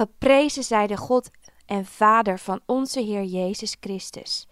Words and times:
Geprezen 0.00 0.64
zij 0.64 0.86
de 0.86 0.96
God 0.96 1.30
en 1.66 1.84
Vader 1.84 2.38
van 2.38 2.60
onze 2.66 3.00
Heer 3.00 3.24
Jezus 3.24 3.76
Christus. 3.80 4.48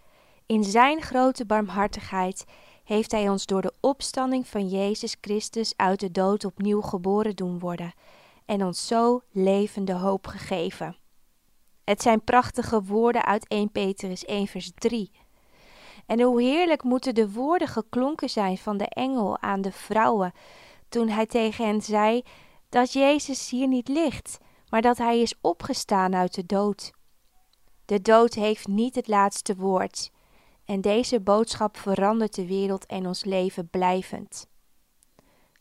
In 0.47 0.65
Zijn 0.65 1.03
grote 1.03 1.47
barmhartigheid 1.47 2.45
heeft 2.85 3.13
Hij 3.13 3.29
ons 3.29 3.47
door 3.47 3.63
de 3.63 3.73
opstanding 3.81 4.47
van 4.47 4.69
Jezus 4.69 5.17
Christus 5.21 5.73
uit 5.77 6.01
de 6.01 6.11
dood 6.11 6.45
opnieuw 6.45 6.81
geboren 6.81 7.37
doen 7.37 7.59
worden 7.59 7.93
en 8.47 8.65
ons 8.65 8.87
zo 8.87 9.23
levende 9.31 9.93
hoop 9.93 10.27
gegeven. 10.27 10.97
Het 11.85 12.03
zijn 12.03 12.25
prachtige 12.25 12.83
woorden 12.83 13.25
uit 13.25 13.49
1 13.49 13.73
Petrus 13.73 14.25
1 14.25 14.47
vers 14.47 14.71
3. 14.75 15.11
En 16.07 16.21
hoe 16.21 16.43
heerlijk 16.43 16.83
moeten 16.83 17.15
de 17.15 17.33
woorden 17.33 17.69
geklonken 17.69 18.31
zijn 18.31 18.59
van 18.59 18.77
de 18.77 18.89
engel 18.89 19.39
aan 19.41 19.61
de 19.61 19.73
vrouwen 19.73 20.33
toen 20.89 21.09
hij 21.09 21.27
tegen 21.27 21.65
hen 21.65 21.83
zei 21.83 22.23
dat 22.69 22.93
Jezus 22.93 23.51
hier 23.51 23.69
niet 23.69 23.89
ligt, 23.89 24.39
maar 24.71 24.83
dat 24.83 24.99
hij 24.99 25.21
is 25.21 25.35
opgestaan 25.41 26.15
uit 26.15 26.35
de 26.35 26.47
dood. 26.47 26.91
De 27.85 28.03
dood 28.03 28.35
heeft 28.35 28.67
niet 28.67 28.95
het 28.95 29.09
laatste 29.09 29.57
woord. 29.57 30.11
En 30.65 30.81
deze 30.81 31.21
boodschap 31.21 31.77
verandert 31.77 32.35
de 32.35 32.47
wereld 32.47 32.87
en 32.87 33.07
ons 33.07 33.25
leven 33.25 33.69
blijvend. 33.69 34.47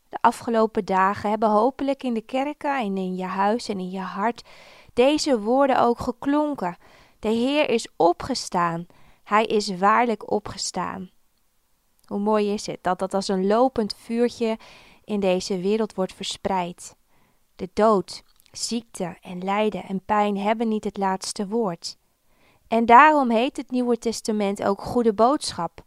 De 0.08 0.18
afgelopen 0.20 0.84
dagen 0.84 1.30
hebben 1.30 1.48
hopelijk 1.48 2.02
in 2.02 2.14
de 2.14 2.20
kerken 2.20 2.78
en 2.78 2.96
in 2.96 3.16
je 3.16 3.24
huis 3.24 3.68
en 3.68 3.78
in 3.78 3.90
je 3.90 4.00
hart 4.00 4.48
deze 4.92 5.40
woorden 5.40 5.80
ook 5.80 6.00
geklonken. 6.00 6.76
De 7.18 7.28
Heer 7.28 7.68
is 7.68 7.88
opgestaan. 7.96 8.86
Hij 9.24 9.44
is 9.44 9.76
waarlijk 9.76 10.30
opgestaan. 10.30 11.10
Hoe 12.04 12.18
mooi 12.18 12.52
is 12.52 12.66
het 12.66 12.78
dat 12.82 12.98
dat 12.98 13.14
als 13.14 13.28
een 13.28 13.46
lopend 13.46 13.94
vuurtje 13.96 14.58
in 15.04 15.20
deze 15.20 15.60
wereld 15.60 15.94
wordt 15.94 16.14
verspreid. 16.14 16.96
De 17.56 17.70
dood, 17.72 18.22
ziekte 18.66 19.16
en 19.20 19.44
lijden 19.44 19.84
en 19.84 20.04
pijn 20.04 20.38
hebben 20.38 20.68
niet 20.68 20.84
het 20.84 20.96
laatste 20.96 21.48
woord. 21.48 21.96
En 22.68 22.86
daarom 22.86 23.30
heet 23.30 23.56
het 23.56 23.70
Nieuwe 23.70 23.98
Testament 23.98 24.62
ook 24.62 24.80
Goede 24.80 25.12
Boodschap. 25.12 25.84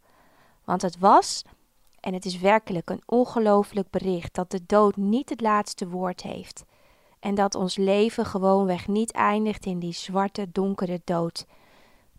Want 0.64 0.82
het 0.82 0.98
was 0.98 1.42
en 2.00 2.14
het 2.14 2.24
is 2.24 2.38
werkelijk 2.38 2.90
een 2.90 3.02
ongelooflijk 3.06 3.90
bericht 3.90 4.34
dat 4.34 4.50
de 4.50 4.60
dood 4.66 4.96
niet 4.96 5.28
het 5.28 5.40
laatste 5.40 5.88
woord 5.88 6.22
heeft. 6.22 6.64
En 7.20 7.34
dat 7.34 7.54
ons 7.54 7.76
leven 7.76 8.26
gewoonweg 8.26 8.88
niet 8.88 9.12
eindigt 9.12 9.66
in 9.66 9.78
die 9.78 9.92
zwarte, 9.92 10.52
donkere 10.52 11.00
dood, 11.04 11.46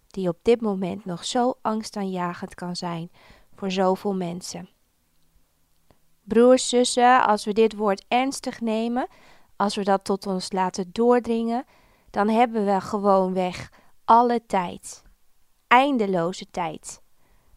die 0.07 0.27
op 0.27 0.37
dit 0.41 0.61
moment 0.61 1.05
nog 1.05 1.25
zo 1.25 1.53
angstaanjagend 1.61 2.55
kan 2.55 2.75
zijn 2.75 3.11
voor 3.55 3.71
zoveel 3.71 4.13
mensen. 4.13 4.69
Broers, 6.23 6.69
zussen, 6.69 7.25
als 7.25 7.45
we 7.45 7.53
dit 7.53 7.75
woord 7.75 8.05
ernstig 8.07 8.61
nemen, 8.61 9.07
als 9.55 9.75
we 9.75 9.83
dat 9.83 10.03
tot 10.03 10.27
ons 10.27 10.51
laten 10.51 10.89
doordringen, 10.91 11.65
dan 12.09 12.29
hebben 12.29 12.65
we 12.65 12.81
gewoonweg 12.81 13.71
alle 14.05 14.45
tijd. 14.45 15.03
Eindeloze 15.67 16.49
tijd. 16.51 17.01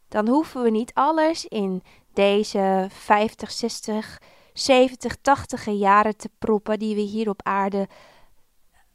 Dan 0.08 0.28
hoeven 0.28 0.62
we 0.62 0.70
niet 0.70 0.94
alles 0.94 1.46
in 1.46 1.82
deze 2.12 2.86
50, 2.90 3.50
60, 3.50 4.22
70, 4.52 5.16
80 5.16 5.64
jaren 5.64 6.16
te 6.16 6.30
proppen 6.38 6.78
die 6.78 6.94
we 6.94 7.00
hier 7.00 7.28
op 7.28 7.42
aarde 7.42 7.88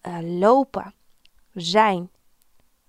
uh, 0.07 0.17
lopen, 0.39 0.93
zijn. 1.53 2.11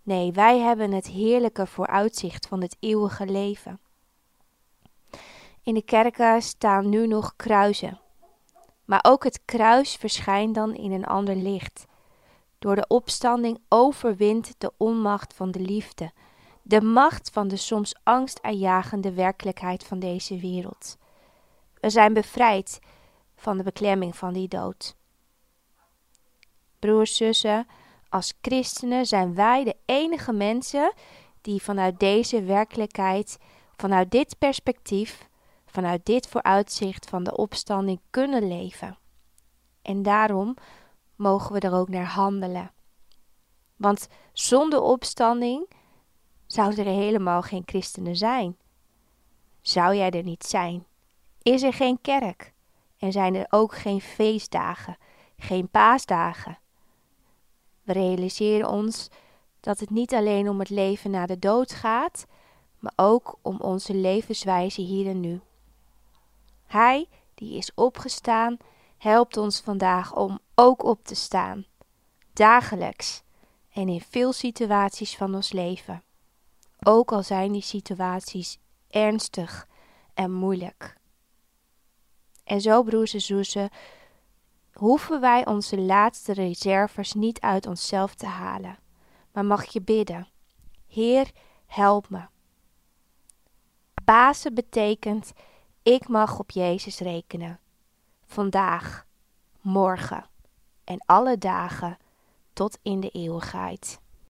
Nee, 0.03 0.33
wij 0.33 0.59
hebben 0.59 0.93
het 0.93 1.07
heerlijke 1.07 1.67
vooruitzicht 1.67 2.47
van 2.47 2.61
het 2.61 2.77
eeuwige 2.81 3.27
leven. 3.27 3.81
In 5.63 5.75
de 5.75 5.83
kerken 5.83 6.43
staan 6.43 6.89
nu 6.89 7.07
nog 7.07 7.37
kruisen. 7.37 8.01
Maar 8.85 9.01
ook 9.03 9.25
het 9.25 9.41
kruis 9.45 9.95
verschijnt 9.95 10.55
dan 10.55 10.75
in 10.75 10.93
een 10.93 11.05
ander 11.05 11.37
licht. 11.37 11.87
Door 12.59 12.75
de 12.77 12.87
opstanding 12.89 13.59
overwint 13.69 14.55
de 14.59 14.73
onmacht 14.77 15.35
van 15.35 15.51
de 15.51 15.61
liefde, 15.61 16.13
de 16.63 16.81
macht 16.81 17.31
van 17.31 17.49
de 17.49 17.57
soms 17.57 17.95
angstaanjagende 18.03 19.13
werkelijkheid 19.13 19.85
van 19.85 19.99
deze 19.99 20.39
wereld. 20.39 20.97
We 21.81 21.91
zijn 21.91 22.13
bevrijd 22.13 22.79
van 23.37 23.57
de 23.57 23.63
beklemming 23.63 24.17
van 24.17 24.33
die 24.33 24.49
dood. 24.49 24.97
Broers, 26.79 27.17
zussen, 27.17 27.67
als 28.09 28.33
christenen 28.41 29.07
zijn 29.07 29.35
wij 29.35 29.65
de 29.65 29.77
enige 29.85 30.33
mensen 30.33 30.93
die 31.41 31.63
vanuit 31.63 32.01
deze 32.01 32.43
werkelijkheid, 32.43 33.39
vanuit 33.77 34.11
dit 34.11 34.39
perspectief, 34.39 35.29
vanuit 35.73 36.07
dit 36.07 36.27
vooruitzicht 36.29 37.09
van 37.09 37.25
de 37.25 37.37
opstanding 37.37 38.01
kunnen 38.11 38.49
leven. 38.49 38.99
En 39.83 40.03
daarom 40.03 40.57
mogen 41.17 41.53
we 41.53 41.61
er 41.61 41.73
ook 41.73 41.89
naar 41.89 42.07
handelen. 42.07 42.71
Want 43.77 44.09
zonder 44.33 44.81
opstanding 44.81 45.71
zouden 46.47 46.87
er 46.87 46.93
helemaal 46.93 47.43
geen 47.43 47.63
christenen 47.67 48.17
zijn. 48.17 48.57
Zou 49.61 49.95
jij 49.95 50.11
er 50.11 50.23
niet 50.23 50.45
zijn? 50.45 50.87
Is 51.43 51.63
er 51.63 51.73
geen 51.73 52.01
kerk? 52.01 52.53
En 52.99 53.13
zijn 53.13 53.35
er 53.35 53.47
ook 53.51 53.75
geen 53.75 54.01
feestdagen, 54.01 54.97
geen 55.37 55.69
paasdagen? 55.69 56.59
We 57.83 57.93
realiseren 57.93 58.69
ons 58.69 59.09
dat 59.61 59.81
het 59.81 59.91
niet 59.91 60.15
alleen 60.15 60.49
om 60.49 60.59
het 60.59 60.71
leven 60.71 61.11
na 61.11 61.27
de 61.27 61.39
dood 61.39 61.73
gaat, 61.73 62.27
maar 62.79 62.93
ook 62.97 63.39
om 63.43 63.61
onze 63.61 63.95
levenswijze 63.95 64.81
hier 64.81 65.07
en 65.07 65.21
nu. 65.21 65.41
Hij, 66.73 67.09
die 67.35 67.57
is 67.57 67.75
opgestaan, 67.75 68.57
helpt 68.99 69.37
ons 69.37 69.61
vandaag 69.61 70.15
om 70.15 70.39
ook 70.55 70.85
op 70.85 71.05
te 71.05 71.15
staan. 71.15 71.65
Dagelijks 72.33 73.23
en 73.73 73.89
in 73.89 74.01
veel 74.01 74.33
situaties 74.33 75.17
van 75.17 75.35
ons 75.35 75.53
leven. 75.53 76.03
Ook 76.83 77.13
al 77.13 77.23
zijn 77.23 77.53
die 77.53 77.63
situaties 77.63 78.59
ernstig 78.91 79.69
en 80.15 80.33
moeilijk. 80.33 80.97
En 82.45 82.61
zo, 82.61 82.83
broers 82.83 83.15
en 83.15 83.21
zussen, 83.21 83.71
hoeven 84.73 85.21
wij 85.21 85.47
onze 85.47 85.81
laatste 85.81 86.33
reserves 86.33 87.13
niet 87.13 87.41
uit 87.41 87.67
onszelf 87.67 88.15
te 88.15 88.27
halen, 88.27 88.79
maar 89.33 89.45
mag 89.45 89.65
je 89.65 89.81
bidden: 89.81 90.29
Heer, 90.87 91.31
help 91.67 92.09
me. 92.11 92.23
Pasen 94.05 94.55
betekent 94.55 95.33
ik 95.83 96.09
mag 96.09 96.39
op 96.39 96.51
Jezus 96.51 96.99
rekenen. 96.99 97.61
Vandaag, 98.27 99.07
morgen 99.61 100.25
en 100.85 101.03
alle 101.07 101.39
dagen 101.39 101.99
tot 102.53 102.79
in 102.83 103.01
de 103.01 103.09
eeuwigheid. 103.09 104.01